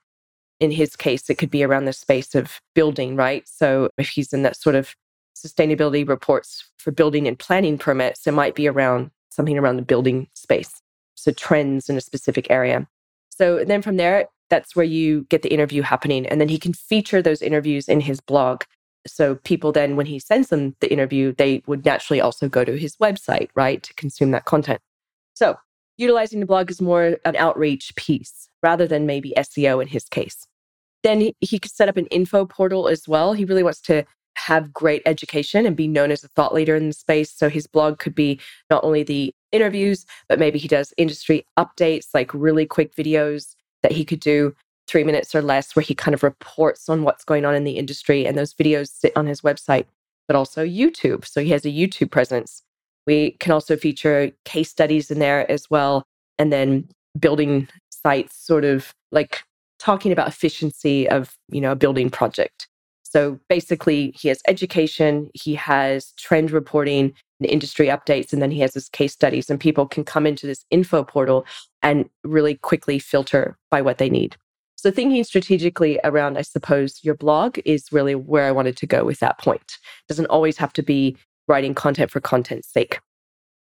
In 0.59 0.69
his 0.69 0.97
case, 0.97 1.29
it 1.29 1.35
could 1.35 1.49
be 1.49 1.63
around 1.63 1.85
the 1.85 1.93
space 1.93 2.35
of 2.35 2.59
building, 2.75 3.15
right? 3.15 3.47
So 3.47 3.89
if 3.97 4.09
he's 4.09 4.33
in 4.33 4.43
that 4.43 4.57
sort 4.57 4.75
of 4.75 4.93
sustainability 5.33 6.05
reports 6.07 6.65
for 6.77 6.91
building 6.91 7.25
and 7.25 7.39
planning 7.39 7.77
permits, 7.77 8.27
it 8.27 8.33
might 8.33 8.53
be 8.53 8.67
around 8.67 9.11
something 9.29 9.57
around 9.57 9.77
the 9.77 9.81
building 9.81 10.27
space. 10.33 10.81
So 11.15 11.31
trends 11.31 11.89
in 11.89 11.95
a 11.95 12.01
specific 12.01 12.47
area. 12.49 12.85
So 13.29 13.63
then 13.63 13.81
from 13.81 13.95
there, 13.95 14.27
that's 14.49 14.75
where 14.75 14.85
you 14.85 15.25
get 15.29 15.41
the 15.41 15.53
interview 15.53 15.83
happening. 15.83 16.25
And 16.25 16.41
then 16.41 16.49
he 16.49 16.59
can 16.59 16.73
feature 16.73 17.21
those 17.21 17.41
interviews 17.41 17.87
in 17.87 18.01
his 18.01 18.19
blog. 18.19 18.63
So 19.07 19.35
people 19.35 19.71
then, 19.71 19.95
when 19.95 20.07
he 20.07 20.19
sends 20.19 20.49
them 20.49 20.75
the 20.81 20.91
interview, 20.91 21.33
they 21.33 21.63
would 21.65 21.85
naturally 21.85 22.19
also 22.19 22.49
go 22.49 22.65
to 22.65 22.77
his 22.77 22.97
website, 22.97 23.47
right, 23.55 23.81
to 23.83 23.93
consume 23.93 24.31
that 24.31 24.43
content. 24.43 24.81
So 25.35 25.57
utilizing 25.99 26.39
the 26.39 26.45
blog 26.45 26.71
is 26.71 26.81
more 26.81 27.17
an 27.25 27.35
outreach 27.35 27.93
piece 27.95 28.49
rather 28.63 28.87
than 28.87 29.05
maybe 29.05 29.33
SEO 29.37 29.81
in 29.81 29.87
his 29.87 30.05
case. 30.05 30.47
Then 31.03 31.21
he, 31.21 31.35
he 31.39 31.59
could 31.59 31.71
set 31.71 31.89
up 31.89 31.97
an 31.97 32.07
info 32.07 32.45
portal 32.45 32.87
as 32.87 33.07
well. 33.07 33.33
He 33.33 33.45
really 33.45 33.63
wants 33.63 33.81
to 33.81 34.05
have 34.35 34.73
great 34.73 35.01
education 35.05 35.65
and 35.65 35.75
be 35.75 35.87
known 35.87 36.11
as 36.11 36.23
a 36.23 36.29
thought 36.29 36.53
leader 36.53 36.75
in 36.75 36.87
the 36.87 36.93
space. 36.93 37.31
So 37.31 37.49
his 37.49 37.67
blog 37.67 37.99
could 37.99 38.15
be 38.15 38.39
not 38.69 38.83
only 38.83 39.03
the 39.03 39.33
interviews, 39.51 40.05
but 40.27 40.39
maybe 40.39 40.59
he 40.59 40.67
does 40.67 40.93
industry 40.97 41.45
updates, 41.57 42.07
like 42.13 42.33
really 42.33 42.65
quick 42.65 42.95
videos 42.95 43.55
that 43.83 43.91
he 43.91 44.05
could 44.05 44.19
do 44.19 44.55
three 44.87 45.03
minutes 45.03 45.35
or 45.35 45.41
less, 45.41 45.75
where 45.75 45.83
he 45.83 45.93
kind 45.93 46.15
of 46.15 46.23
reports 46.23 46.89
on 46.89 47.03
what's 47.03 47.23
going 47.23 47.45
on 47.45 47.55
in 47.55 47.63
the 47.63 47.77
industry. 47.77 48.25
And 48.25 48.37
those 48.37 48.53
videos 48.53 48.89
sit 48.89 49.11
on 49.15 49.27
his 49.27 49.41
website, 49.41 49.85
but 50.27 50.35
also 50.35 50.65
YouTube. 50.65 51.25
So 51.25 51.41
he 51.41 51.49
has 51.49 51.65
a 51.65 51.69
YouTube 51.69 52.11
presence. 52.11 52.63
We 53.07 53.31
can 53.39 53.51
also 53.51 53.75
feature 53.75 54.31
case 54.45 54.69
studies 54.69 55.09
in 55.11 55.19
there 55.19 55.49
as 55.49 55.69
well. 55.69 56.03
And 56.37 56.53
then 56.53 56.87
building 57.19 57.67
sites, 57.89 58.35
sort 58.35 58.65
of 58.65 58.93
like 59.11 59.43
talking 59.79 60.11
about 60.11 60.27
efficiency 60.27 61.09
of, 61.09 61.35
you 61.49 61.61
know, 61.61 61.71
a 61.71 61.75
building 61.75 62.09
project. 62.09 62.67
So 63.03 63.39
basically, 63.49 64.13
he 64.15 64.27
has 64.27 64.39
education, 64.47 65.31
he 65.33 65.55
has 65.55 66.11
trend 66.17 66.51
reporting 66.51 67.13
and 67.39 67.49
industry 67.49 67.87
updates, 67.87 68.31
and 68.31 68.41
then 68.41 68.51
he 68.51 68.59
has 68.59 68.75
his 68.75 68.87
case 68.89 69.13
studies. 69.13 69.49
And 69.49 69.59
people 69.59 69.87
can 69.87 70.03
come 70.03 70.27
into 70.27 70.45
this 70.45 70.63
info 70.69 71.03
portal 71.03 71.45
and 71.81 72.07
really 72.23 72.55
quickly 72.55 72.99
filter 72.99 73.57
by 73.71 73.81
what 73.81 73.97
they 73.97 74.09
need. 74.09 74.35
So, 74.75 74.91
thinking 74.91 75.23
strategically 75.23 75.99
around, 76.03 76.37
I 76.37 76.43
suppose, 76.43 76.99
your 77.03 77.15
blog 77.15 77.57
is 77.65 77.91
really 77.91 78.15
where 78.15 78.45
I 78.45 78.51
wanted 78.51 78.77
to 78.77 78.87
go 78.87 79.03
with 79.03 79.19
that 79.19 79.39
point. 79.39 79.61
It 79.61 80.07
doesn't 80.07 80.27
always 80.27 80.57
have 80.57 80.71
to 80.73 80.83
be 80.83 81.17
writing 81.49 81.73
content 81.73 82.11
for 82.11 82.21
content's 82.21 82.71
sake. 82.71 82.99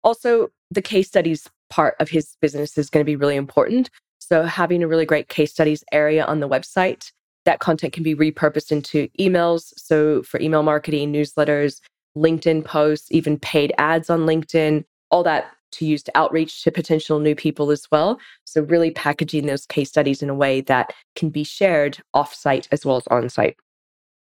Also, 0.04 0.48
the 0.70 0.82
case 0.82 1.08
studies 1.08 1.48
part 1.68 1.94
of 2.00 2.08
his 2.08 2.36
business 2.40 2.78
is 2.78 2.90
going 2.90 3.04
to 3.04 3.10
be 3.10 3.16
really 3.16 3.36
important. 3.36 3.90
So, 4.18 4.44
having 4.44 4.82
a 4.82 4.88
really 4.88 5.06
great 5.06 5.28
case 5.28 5.52
studies 5.52 5.84
area 5.92 6.24
on 6.24 6.40
the 6.40 6.48
website, 6.48 7.10
that 7.44 7.58
content 7.58 7.92
can 7.92 8.02
be 8.02 8.14
repurposed 8.14 8.70
into 8.70 9.08
emails. 9.18 9.72
So, 9.76 10.22
for 10.22 10.40
email 10.40 10.62
marketing, 10.62 11.12
newsletters, 11.12 11.80
LinkedIn 12.16 12.64
posts, 12.64 13.08
even 13.10 13.38
paid 13.38 13.72
ads 13.78 14.10
on 14.10 14.20
LinkedIn, 14.20 14.84
all 15.10 15.22
that 15.24 15.50
to 15.72 15.86
use 15.86 16.02
to 16.02 16.12
outreach 16.14 16.62
to 16.62 16.70
potential 16.70 17.18
new 17.18 17.34
people 17.34 17.70
as 17.70 17.86
well. 17.90 18.18
So, 18.44 18.62
really 18.62 18.90
packaging 18.90 19.46
those 19.46 19.66
case 19.66 19.88
studies 19.88 20.22
in 20.22 20.30
a 20.30 20.34
way 20.34 20.60
that 20.62 20.92
can 21.16 21.30
be 21.30 21.44
shared 21.44 21.98
offsite 22.14 22.68
as 22.70 22.84
well 22.84 22.96
as 22.96 23.06
on 23.08 23.28
site. 23.28 23.56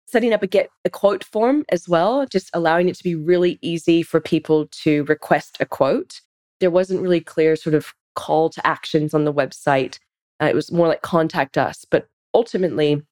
Setting 0.06 0.32
up 0.32 0.42
a 0.42 0.46
get 0.46 0.70
a 0.84 0.90
quote 0.90 1.24
form 1.24 1.64
as 1.70 1.88
well, 1.88 2.26
just 2.26 2.48
allowing 2.54 2.88
it 2.88 2.96
to 2.96 3.04
be 3.04 3.14
really 3.14 3.58
easy 3.60 4.02
for 4.02 4.20
people 4.20 4.66
to 4.82 5.04
request 5.04 5.56
a 5.58 5.66
quote. 5.66 6.20
There 6.60 6.70
wasn't 6.70 7.02
really 7.02 7.20
clear 7.20 7.56
sort 7.56 7.74
of 7.74 7.92
call 8.14 8.48
to 8.50 8.66
actions 8.66 9.14
on 9.14 9.24
the 9.24 9.32
website. 9.32 9.98
Uh, 10.40 10.46
it 10.46 10.54
was 10.54 10.70
more 10.70 10.88
like 10.88 11.02
contact 11.02 11.58
us, 11.58 11.84
but 11.90 12.08
ultimately, 12.34 13.02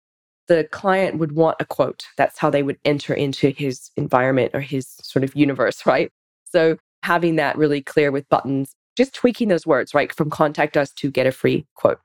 the 0.46 0.68
client 0.70 1.18
would 1.18 1.32
want 1.32 1.56
a 1.60 1.64
quote. 1.64 2.04
That's 2.16 2.38
how 2.38 2.50
they 2.50 2.62
would 2.62 2.78
enter 2.84 3.14
into 3.14 3.50
his 3.50 3.90
environment 3.96 4.52
or 4.54 4.60
his 4.60 4.88
sort 5.02 5.24
of 5.24 5.34
universe, 5.34 5.86
right? 5.86 6.10
So 6.44 6.76
having 7.02 7.36
that 7.36 7.56
really 7.56 7.82
clear 7.82 8.10
with 8.10 8.28
buttons, 8.28 8.74
just 8.96 9.14
tweaking 9.14 9.48
those 9.48 9.66
words, 9.66 9.94
right? 9.94 10.12
From 10.12 10.30
contact 10.30 10.76
us 10.76 10.92
to 10.94 11.10
get 11.10 11.26
a 11.26 11.32
free 11.32 11.66
quote. 11.74 11.98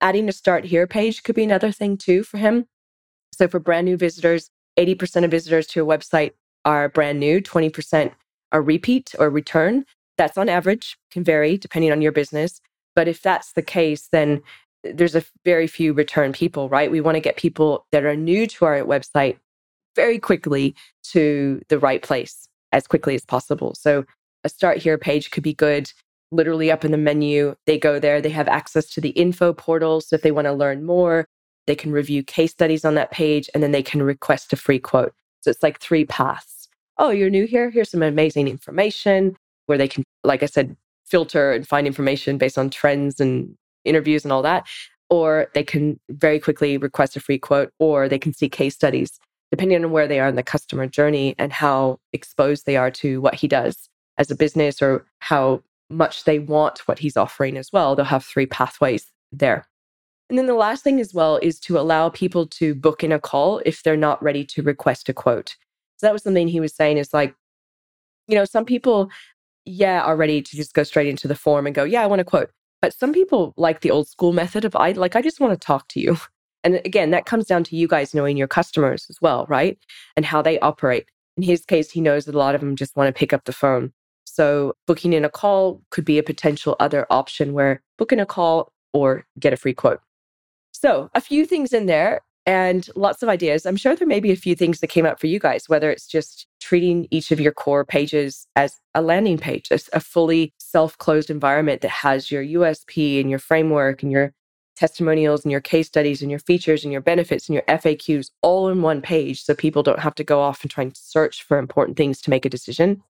Adding 0.00 0.28
a 0.28 0.32
start 0.32 0.64
here 0.64 0.86
page 0.86 1.22
could 1.22 1.34
be 1.34 1.44
another 1.44 1.72
thing 1.72 1.96
too 1.96 2.22
for 2.22 2.38
him. 2.38 2.66
So 3.36 3.48
for 3.48 3.60
brand 3.60 3.84
new 3.84 3.96
visitors, 3.96 4.50
80% 4.78 5.24
of 5.24 5.30
visitors 5.30 5.66
to 5.68 5.80
your 5.80 5.86
website 5.86 6.32
are 6.64 6.88
brand 6.88 7.20
new, 7.20 7.40
20% 7.40 8.12
are 8.52 8.62
repeat 8.62 9.14
or 9.18 9.28
return. 9.28 9.84
That's 10.16 10.38
on 10.38 10.48
average, 10.48 10.96
can 11.10 11.22
vary 11.22 11.58
depending 11.58 11.92
on 11.92 12.00
your 12.00 12.12
business. 12.12 12.60
But 12.94 13.08
if 13.08 13.20
that's 13.20 13.52
the 13.52 13.62
case, 13.62 14.08
then 14.10 14.42
there's 14.82 15.14
a 15.14 15.24
very 15.44 15.66
few 15.66 15.92
return 15.92 16.32
people, 16.32 16.68
right? 16.70 16.90
We 16.90 17.00
want 17.00 17.16
to 17.16 17.20
get 17.20 17.36
people 17.36 17.86
that 17.92 18.04
are 18.04 18.16
new 18.16 18.46
to 18.46 18.64
our 18.64 18.80
website 18.80 19.38
very 19.94 20.18
quickly 20.18 20.74
to 21.10 21.60
the 21.68 21.78
right 21.78 22.02
place 22.02 22.48
as 22.72 22.86
quickly 22.86 23.14
as 23.14 23.24
possible. 23.24 23.74
So 23.74 24.04
a 24.44 24.48
start 24.48 24.78
here 24.78 24.96
page 24.96 25.30
could 25.30 25.42
be 25.42 25.54
good. 25.54 25.92
Literally 26.32 26.70
up 26.70 26.84
in 26.84 26.90
the 26.90 26.98
menu, 26.98 27.54
they 27.66 27.78
go 27.78 27.98
there, 27.98 28.20
they 28.20 28.30
have 28.30 28.48
access 28.48 28.86
to 28.90 29.00
the 29.00 29.10
info 29.10 29.52
portal. 29.52 30.00
So 30.00 30.16
if 30.16 30.22
they 30.22 30.32
want 30.32 30.46
to 30.46 30.52
learn 30.52 30.84
more, 30.84 31.28
they 31.66 31.74
can 31.74 31.92
review 31.92 32.22
case 32.22 32.52
studies 32.52 32.84
on 32.84 32.94
that 32.94 33.10
page 33.10 33.50
and 33.54 33.62
then 33.62 33.72
they 33.72 33.82
can 33.82 34.02
request 34.02 34.52
a 34.52 34.56
free 34.56 34.78
quote. 34.78 35.12
So 35.40 35.50
it's 35.50 35.62
like 35.62 35.80
three 35.80 36.04
paths. 36.04 36.68
Oh, 36.98 37.10
you're 37.10 37.30
new 37.30 37.46
here? 37.46 37.70
Here's 37.70 37.90
some 37.90 38.02
amazing 38.02 38.48
information 38.48 39.36
where 39.66 39.78
they 39.78 39.88
can, 39.88 40.04
like 40.24 40.42
I 40.42 40.46
said, 40.46 40.76
filter 41.04 41.52
and 41.52 41.66
find 41.66 41.86
information 41.86 42.38
based 42.38 42.58
on 42.58 42.70
trends 42.70 43.20
and 43.20 43.54
interviews 43.84 44.24
and 44.24 44.32
all 44.32 44.42
that. 44.42 44.66
Or 45.08 45.48
they 45.54 45.62
can 45.62 46.00
very 46.10 46.40
quickly 46.40 46.78
request 46.78 47.16
a 47.16 47.20
free 47.20 47.38
quote, 47.38 47.70
or 47.78 48.08
they 48.08 48.18
can 48.18 48.32
see 48.32 48.48
case 48.48 48.74
studies, 48.74 49.20
depending 49.50 49.84
on 49.84 49.92
where 49.92 50.08
they 50.08 50.18
are 50.18 50.28
in 50.28 50.34
the 50.34 50.42
customer 50.42 50.86
journey 50.86 51.34
and 51.38 51.52
how 51.52 52.00
exposed 52.12 52.66
they 52.66 52.76
are 52.76 52.90
to 52.92 53.20
what 53.20 53.34
he 53.34 53.46
does 53.46 53.88
as 54.18 54.30
a 54.30 54.36
business 54.36 54.82
or 54.82 55.06
how 55.20 55.62
much 55.90 56.24
they 56.24 56.38
want 56.38 56.80
what 56.88 56.98
he's 56.98 57.16
offering 57.16 57.56
as 57.56 57.72
well. 57.72 57.94
They'll 57.94 58.04
have 58.06 58.24
three 58.24 58.46
pathways 58.46 59.12
there. 59.30 59.68
And 60.28 60.38
then 60.38 60.46
the 60.46 60.54
last 60.54 60.82
thing 60.82 61.00
as 61.00 61.14
well 61.14 61.38
is 61.40 61.60
to 61.60 61.78
allow 61.78 62.08
people 62.08 62.46
to 62.48 62.74
book 62.74 63.04
in 63.04 63.12
a 63.12 63.20
call 63.20 63.62
if 63.64 63.82
they're 63.82 63.96
not 63.96 64.22
ready 64.22 64.44
to 64.46 64.62
request 64.62 65.08
a 65.08 65.12
quote. 65.12 65.56
So 65.98 66.06
that 66.06 66.12
was 66.12 66.22
something 66.22 66.48
he 66.48 66.60
was 66.60 66.74
saying 66.74 66.98
is 66.98 67.14
like, 67.14 67.34
you 68.26 68.34
know, 68.34 68.44
some 68.44 68.64
people, 68.64 69.08
yeah, 69.64 70.02
are 70.02 70.16
ready 70.16 70.42
to 70.42 70.56
just 70.56 70.74
go 70.74 70.82
straight 70.82 71.06
into 71.06 71.28
the 71.28 71.36
form 71.36 71.66
and 71.66 71.74
go, 71.74 71.84
yeah, 71.84 72.02
I 72.02 72.06
want 72.06 72.20
a 72.20 72.24
quote. 72.24 72.50
But 72.82 72.92
some 72.92 73.12
people 73.12 73.54
like 73.56 73.80
the 73.80 73.90
old 73.90 74.08
school 74.08 74.32
method 74.32 74.64
of 74.64 74.74
I 74.76 74.92
like, 74.92 75.16
I 75.16 75.22
just 75.22 75.40
want 75.40 75.52
to 75.52 75.64
talk 75.64 75.88
to 75.88 76.00
you. 76.00 76.16
And 76.64 76.80
again, 76.84 77.12
that 77.12 77.26
comes 77.26 77.46
down 77.46 77.62
to 77.64 77.76
you 77.76 77.86
guys 77.86 78.12
knowing 78.12 78.36
your 78.36 78.48
customers 78.48 79.06
as 79.08 79.20
well, 79.22 79.46
right? 79.48 79.78
And 80.16 80.26
how 80.26 80.42
they 80.42 80.58
operate. 80.58 81.06
In 81.36 81.44
his 81.44 81.64
case, 81.64 81.92
he 81.92 82.00
knows 82.00 82.24
that 82.24 82.34
a 82.34 82.38
lot 82.38 82.56
of 82.56 82.60
them 82.60 82.74
just 82.74 82.96
want 82.96 83.06
to 83.06 83.16
pick 83.16 83.32
up 83.32 83.44
the 83.44 83.52
phone. 83.52 83.92
So 84.24 84.74
booking 84.84 85.12
in 85.12 85.24
a 85.24 85.28
call 85.28 85.80
could 85.90 86.04
be 86.04 86.18
a 86.18 86.24
potential 86.24 86.74
other 86.80 87.06
option 87.08 87.52
where 87.52 87.82
book 87.98 88.10
in 88.10 88.18
a 88.18 88.26
call 88.26 88.72
or 88.92 89.24
get 89.38 89.52
a 89.52 89.56
free 89.56 89.74
quote. 89.74 90.00
So 90.76 91.10
a 91.14 91.20
few 91.20 91.46
things 91.46 91.72
in 91.72 91.86
there 91.86 92.20
and 92.44 92.88
lots 92.94 93.22
of 93.22 93.28
ideas. 93.28 93.66
I'm 93.66 93.76
sure 93.76 93.96
there 93.96 94.06
may 94.06 94.20
be 94.20 94.30
a 94.30 94.36
few 94.36 94.54
things 94.54 94.80
that 94.80 94.86
came 94.86 95.06
up 95.06 95.18
for 95.18 95.26
you 95.26 95.38
guys, 95.38 95.68
whether 95.68 95.90
it's 95.90 96.06
just 96.06 96.46
treating 96.60 97.08
each 97.10 97.32
of 97.32 97.40
your 97.40 97.52
core 97.52 97.84
pages 97.84 98.46
as 98.54 98.78
a 98.94 99.02
landing 99.02 99.38
page, 99.38 99.68
as 99.70 99.90
a 99.92 100.00
fully 100.00 100.52
self 100.58 100.96
closed 100.98 101.30
environment 101.30 101.80
that 101.80 101.90
has 101.90 102.30
your 102.30 102.44
USP 102.44 103.20
and 103.20 103.30
your 103.30 103.38
framework 103.38 104.02
and 104.02 104.12
your 104.12 104.32
testimonials 104.76 105.44
and 105.44 105.50
your 105.50 105.60
case 105.60 105.86
studies 105.86 106.20
and 106.20 106.30
your 106.30 106.40
features 106.40 106.84
and 106.84 106.92
your 106.92 107.00
benefits 107.00 107.48
and 107.48 107.54
your 107.54 107.64
FAQs 107.64 108.30
all 108.42 108.68
in 108.68 108.82
one 108.82 109.00
page 109.00 109.42
so 109.42 109.54
people 109.54 109.82
don't 109.82 110.00
have 110.00 110.14
to 110.14 110.24
go 110.24 110.40
off 110.40 110.62
and 110.62 110.70
try 110.70 110.84
and 110.84 110.94
search 110.94 111.42
for 111.42 111.58
important 111.58 111.96
things 111.96 112.20
to 112.20 112.30
make 112.30 112.44
a 112.44 112.50
decision 112.50 113.02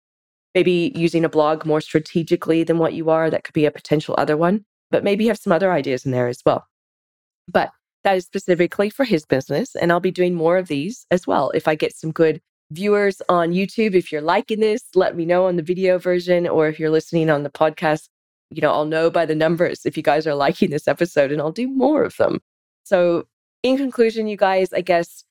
maybe 0.57 0.91
using 0.97 1.23
a 1.23 1.29
blog 1.29 1.67
more 1.67 1.83
strategically 1.83 2.65
than 2.65 2.79
what 2.79 2.95
you 2.95 3.11
are. 3.11 3.29
That 3.29 3.45
could 3.45 3.53
be 3.53 3.67
a 3.67 3.71
potential 3.71 4.15
other 4.17 4.39
one, 4.39 4.65
but 4.91 5.05
maybe 5.05 5.25
you 5.25 5.31
have 5.31 5.39
some 5.39 5.53
other 5.53 5.71
ideas 5.71 6.07
in 6.07 6.13
there 6.13 6.29
as 6.29 6.41
well. 6.47 6.67
But 7.49 7.71
that 8.05 8.17
is 8.17 8.25
specifically 8.25 8.91
for 8.91 9.05
his 9.05 9.25
business. 9.27 9.75
And 9.75 9.91
I'll 9.91 10.01
be 10.01 10.11
doing 10.11 10.35
more 10.35 10.59
of 10.59 10.69
these 10.69 11.07
as 11.11 11.27
well. 11.27 11.51
If 11.51 11.67
I 11.67 11.75
get 11.75 11.95
some 11.95 12.13
good 12.13 12.41
viewers 12.71 13.21
on 13.29 13.51
YouTube, 13.51 13.95
if 13.95 14.13
you're 14.13 14.21
liking 14.23 14.61
this, 14.61 14.83
let 14.95 15.17
me 15.17 15.25
know 15.25 15.47
on 15.47 15.57
the 15.57 15.63
video 15.63 15.99
version, 15.99 16.47
or 16.47 16.69
if 16.69 16.79
you're 16.79 16.91
listening 16.91 17.31
on 17.31 17.43
the 17.43 17.51
podcast, 17.51 18.09
you 18.51 18.63
know, 18.63 18.71
I'll 18.71 18.85
know 18.85 19.11
by 19.11 19.27
the 19.27 19.35
numbers 19.35 19.85
if 19.85 19.97
you 19.97 20.03
guys 20.03 20.27
are 20.27 20.35
liking 20.47 20.71
this 20.71 20.89
episode 20.89 21.33
and 21.33 21.41
I'll 21.41 21.53
do 21.53 21.69
more 21.69 22.05
of 22.05 22.17
them. 22.17 22.41
So, 22.85 23.27
in 23.63 23.77
conclusion, 23.77 24.29
you 24.29 24.37
guys, 24.37 24.73
I 24.73 24.81
guess 24.81 25.25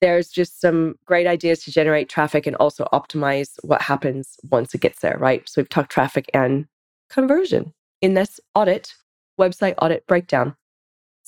there's 0.00 0.28
just 0.28 0.60
some 0.60 0.96
great 1.04 1.26
ideas 1.26 1.62
to 1.64 1.70
generate 1.70 2.08
traffic 2.08 2.46
and 2.46 2.56
also 2.56 2.86
optimize 2.92 3.52
what 3.62 3.82
happens 3.82 4.36
once 4.50 4.74
it 4.74 4.80
gets 4.80 5.00
there, 5.00 5.16
right? 5.18 5.48
So 5.48 5.60
we've 5.60 5.68
talked 5.68 5.92
traffic 5.92 6.30
and 6.34 6.66
conversion 7.10 7.72
in 8.00 8.14
this 8.14 8.40
audit, 8.54 8.94
website 9.38 9.74
audit 9.78 10.06
breakdown. 10.06 10.56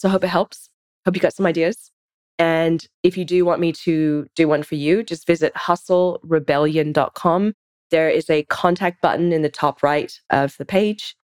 So 0.02 0.08
I 0.08 0.10
hope 0.10 0.24
it 0.24 0.28
helps. 0.28 0.68
Hope 1.06 1.14
you 1.14 1.22
got 1.22 1.32
some 1.32 1.46
ideas. 1.46 1.92
And 2.36 2.84
if 3.04 3.16
you 3.16 3.24
do 3.24 3.44
want 3.44 3.60
me 3.60 3.70
to 3.84 4.26
do 4.34 4.48
one 4.48 4.64
for 4.64 4.74
you, 4.74 5.04
just 5.04 5.28
visit 5.28 5.54
hustlerebellion.com. 5.54 7.52
There 7.92 8.08
is 8.10 8.28
a 8.28 8.42
contact 8.44 9.00
button 9.00 9.32
in 9.32 9.42
the 9.42 9.48
top 9.48 9.80
right 9.80 10.12
of 10.30 10.56
the 10.58 10.64
page. 10.64 11.14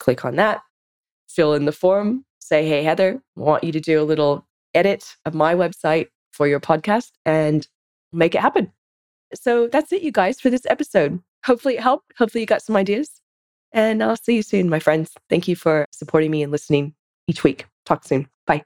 Click 0.00 0.24
on 0.24 0.36
that, 0.36 0.62
fill 1.28 1.52
in 1.52 1.66
the 1.66 1.72
form, 1.72 2.24
say, 2.38 2.66
Hey, 2.66 2.82
Heather, 2.84 3.20
I 3.36 3.40
want 3.40 3.64
you 3.64 3.72
to 3.72 3.80
do 3.80 4.00
a 4.00 4.04
little 4.04 4.46
edit 4.72 5.04
of 5.26 5.34
my 5.34 5.54
website 5.54 6.06
for 6.32 6.48
your 6.48 6.60
podcast 6.60 7.10
and 7.26 7.68
make 8.14 8.34
it 8.34 8.40
happen. 8.40 8.72
So 9.34 9.68
that's 9.68 9.92
it, 9.92 10.00
you 10.00 10.10
guys, 10.10 10.40
for 10.40 10.48
this 10.48 10.64
episode. 10.70 11.20
Hopefully 11.44 11.74
it 11.74 11.82
helped. 11.82 12.14
Hopefully 12.16 12.40
you 12.40 12.46
got 12.46 12.62
some 12.62 12.76
ideas. 12.76 13.20
And 13.72 14.02
I'll 14.02 14.16
see 14.16 14.36
you 14.36 14.42
soon, 14.42 14.70
my 14.70 14.78
friends. 14.78 15.12
Thank 15.28 15.48
you 15.48 15.54
for 15.54 15.84
supporting 15.90 16.30
me 16.30 16.42
and 16.42 16.50
listening 16.50 16.94
each 17.28 17.44
week. 17.44 17.66
Talk 17.84 18.04
soon. 18.04 18.28
Bye. 18.46 18.64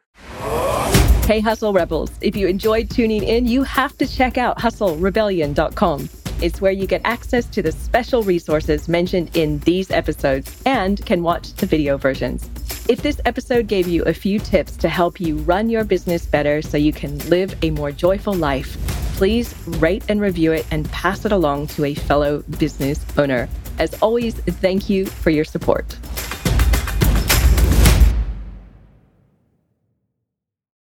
Hey, 1.25 1.41
Hustle 1.41 1.73
Rebels. 1.73 2.11
If 2.21 2.37
you 2.37 2.49
enjoyed 2.49 2.91
tuning 2.91 3.23
in, 3.23 3.47
you 3.47 3.63
have 3.63 3.97
to 3.99 4.07
check 4.07 4.39
out 4.39 4.59
hustlerebellion.com. 4.59 6.09
It's 6.41 6.61
where 6.61 6.73
you 6.73 6.87
get 6.87 7.01
access 7.05 7.47
to 7.47 7.63
the 7.63 7.73
special 7.73 8.23
resources 8.23 8.89
mentioned 8.89 9.37
in 9.37 9.59
these 9.61 9.91
episodes 9.91 10.63
and 10.65 11.05
can 11.05 11.23
watch 11.23 11.53
the 11.55 11.67
video 11.67 11.97
versions. 11.97 12.49
If 12.89 13.03
this 13.03 13.21
episode 13.27 13.67
gave 13.67 13.87
you 13.87 14.03
a 14.05 14.15
few 14.15 14.39
tips 14.39 14.77
to 14.79 14.89
help 14.89 15.21
you 15.21 15.37
run 15.39 15.69
your 15.69 15.85
business 15.85 16.25
better 16.25 16.63
so 16.63 16.79
you 16.79 16.93
can 16.93 17.19
live 17.29 17.55
a 17.63 17.71
more 17.71 17.93
joyful 17.93 18.33
life, 18.33 18.79
please 19.17 19.53
rate 19.67 20.05
and 20.09 20.21
review 20.21 20.53
it 20.53 20.65
and 20.71 20.91
pass 20.93 21.27
it 21.27 21.33
along 21.33 21.67
to 21.67 21.85
a 21.85 21.95
fellow 21.95 22.43
business 22.59 23.05
owner. 23.19 23.49
As 23.79 23.93
always, 24.01 24.35
thank 24.37 24.89
you 24.89 25.05
for 25.05 25.31
your 25.31 25.45
support. 25.45 25.99